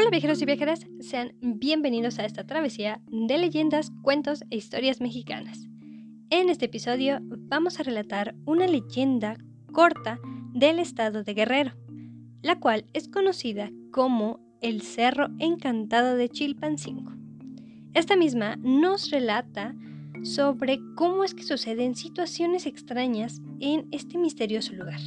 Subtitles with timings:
[0.00, 5.66] Hola viajeros y viajeras, sean bienvenidos a esta travesía de leyendas, cuentos e historias mexicanas.
[6.30, 9.36] En este episodio vamos a relatar una leyenda
[9.72, 10.20] corta
[10.54, 11.72] del estado de Guerrero,
[12.42, 17.10] la cual es conocida como el Cerro Encantado de Chilpancingo.
[17.92, 19.74] Esta misma nos relata
[20.22, 25.00] sobre cómo es que suceden situaciones extrañas en este misterioso lugar.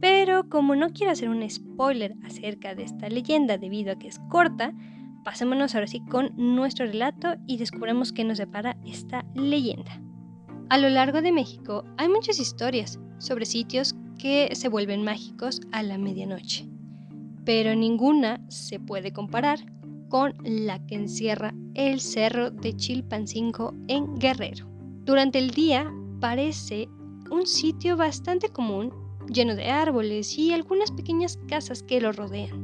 [0.00, 4.18] Pero como no quiero hacer un spoiler acerca de esta leyenda debido a que es
[4.28, 4.72] corta,
[5.24, 10.00] pasémonos ahora sí con nuestro relato y descubramos qué nos depara esta leyenda.
[10.68, 15.82] A lo largo de México hay muchas historias sobre sitios que se vuelven mágicos a
[15.82, 16.68] la medianoche,
[17.44, 19.60] pero ninguna se puede comparar
[20.08, 24.66] con la que encierra el cerro de Chilpancingo en Guerrero.
[25.04, 25.90] Durante el día
[26.20, 26.88] parece
[27.30, 28.92] un sitio bastante común
[29.28, 32.62] lleno de árboles y algunas pequeñas casas que lo rodean.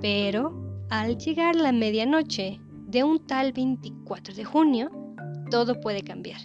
[0.00, 4.90] Pero al llegar la medianoche de un tal 24 de junio,
[5.50, 6.40] todo puede cambiar,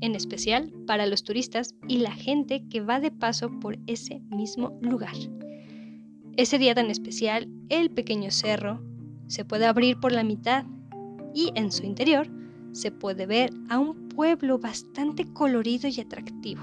[0.00, 4.78] en especial para los turistas y la gente que va de paso por ese mismo
[4.80, 5.16] lugar.
[6.36, 8.80] Ese día tan especial, el pequeño cerro
[9.26, 10.64] se puede abrir por la mitad
[11.34, 12.28] y en su interior
[12.72, 16.62] se puede ver a un pueblo bastante colorido y atractivo.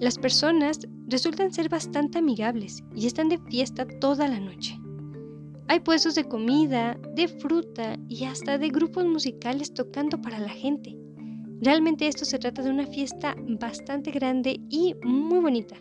[0.00, 4.80] Las personas resultan ser bastante amigables y están de fiesta toda la noche.
[5.68, 10.96] Hay puestos de comida, de fruta y hasta de grupos musicales tocando para la gente.
[11.60, 15.76] Realmente esto se trata de una fiesta bastante grande y muy bonita,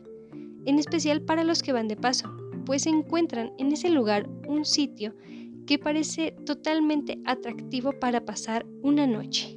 [0.66, 2.30] en especial para los que van de paso,
[2.66, 5.16] pues encuentran en ese lugar un sitio
[5.66, 9.56] que parece totalmente atractivo para pasar una noche.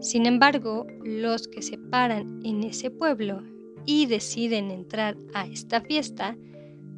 [0.00, 3.42] Sin embargo, los que se paran en ese pueblo
[3.86, 6.36] y deciden entrar a esta fiesta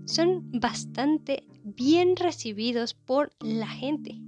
[0.04, 4.20] son bastante bien recibidos por la gente.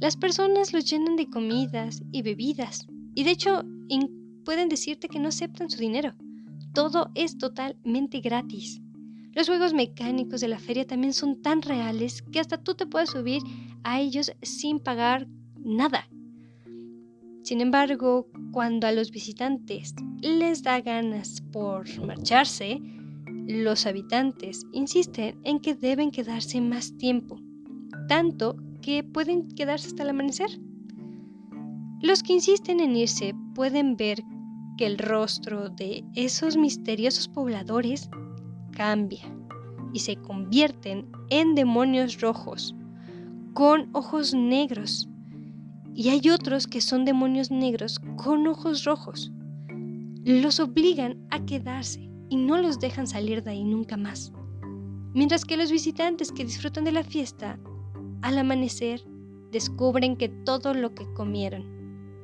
[0.00, 3.62] Las personas los llenan de comidas y bebidas y de hecho
[4.44, 6.14] pueden decirte que no aceptan su dinero.
[6.72, 8.80] Todo es totalmente gratis.
[9.32, 13.10] Los juegos mecánicos de la feria también son tan reales que hasta tú te puedes
[13.10, 13.42] subir
[13.84, 16.08] a ellos sin pagar nada.
[17.42, 22.80] Sin embargo, cuando a los visitantes les da ganas por marcharse,
[23.46, 27.40] los habitantes insisten en que deben quedarse más tiempo,
[28.08, 30.60] tanto que pueden quedarse hasta el amanecer.
[32.02, 34.22] Los que insisten en irse pueden ver
[34.76, 38.08] que el rostro de esos misteriosos pobladores
[38.72, 39.22] cambia
[39.92, 42.74] y se convierten en demonios rojos,
[43.52, 45.09] con ojos negros
[45.94, 49.32] y hay otros que son demonios negros con ojos rojos.
[50.24, 54.32] Los obligan a quedarse y no los dejan salir de ahí nunca más.
[55.12, 57.58] Mientras que los visitantes que disfrutan de la fiesta,
[58.22, 59.02] al amanecer,
[59.50, 61.64] descubren que todo lo que comieron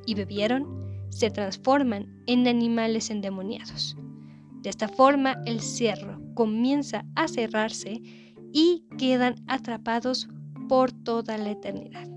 [0.06, 0.66] y bebieron
[1.08, 3.96] se transforman en animales endemoniados.
[4.62, 8.00] De esta forma, el cerro comienza a cerrarse
[8.52, 10.28] y quedan atrapados
[10.68, 12.15] por toda la eternidad.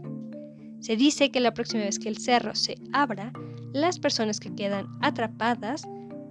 [0.79, 3.33] Se dice que la próxima vez que el cerro se abra,
[3.73, 5.83] las personas que quedan atrapadas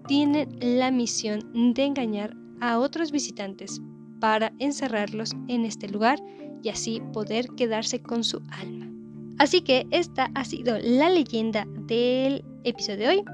[0.07, 3.81] tienen la misión de engañar a otros visitantes
[4.21, 6.19] para encerrarlos en este lugar
[6.63, 8.91] y así poder quedarse con su alma.
[9.39, 13.25] Así que esta ha sido la leyenda del episodio de hoy,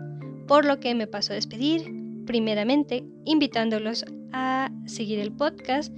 [0.46, 1.90] por lo que me paso a despedir,
[2.26, 5.94] primeramente invitándolos a seguir el podcast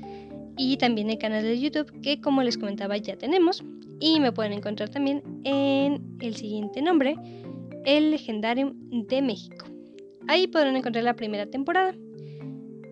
[0.57, 3.65] y también el canal de YouTube que como les comentaba ya tenemos
[4.01, 7.17] y me pueden encontrar también en el siguiente nombre,
[7.85, 9.67] El Legendarium de México.
[10.29, 11.93] Ahí podrán encontrar la primera temporada.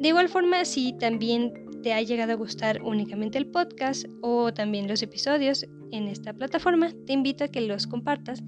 [0.00, 4.88] De igual forma, si también te ha llegado a gustar únicamente el podcast o también
[4.88, 8.42] los episodios en esta plataforma, te invito a que los compartas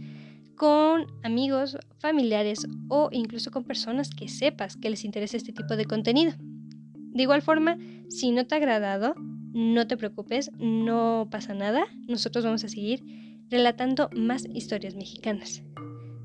[0.56, 5.84] con amigos, familiares o incluso con personas que sepas que les interesa este tipo de
[5.84, 6.32] contenido.
[6.38, 9.14] De igual forma, si no te ha agradado,
[9.56, 11.86] no te preocupes, no pasa nada.
[12.06, 13.02] Nosotros vamos a seguir
[13.48, 15.62] relatando más historias mexicanas.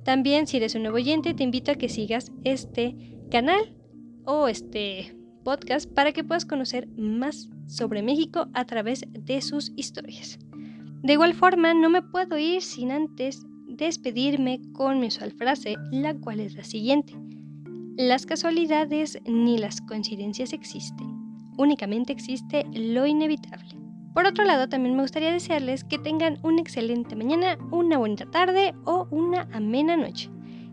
[0.03, 2.93] También, si eres un nuevo oyente, te invito a que sigas este
[3.31, 3.73] canal
[4.25, 10.37] o este podcast para que puedas conocer más sobre México a través de sus historias.
[11.01, 16.13] De igual forma, no me puedo ir sin antes despedirme con mi usual frase, la
[16.15, 17.13] cual es la siguiente.
[17.95, 21.20] Las casualidades ni las coincidencias existen
[21.57, 23.75] únicamente existe lo inevitable.
[24.13, 28.73] Por otro lado, también me gustaría desearles que tengan una excelente mañana, una bonita tarde
[28.85, 30.29] o una amena noche.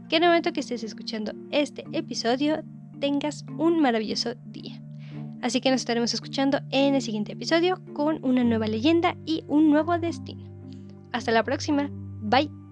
[0.08, 2.62] Que en el momento que estés escuchando este episodio
[2.98, 4.82] tengas un maravilloso día.
[5.40, 9.70] Así que nos estaremos escuchando en el siguiente episodio con una nueva leyenda y un
[9.70, 10.44] nuevo destino.
[11.12, 11.90] Hasta la próxima.
[12.20, 12.67] Bye.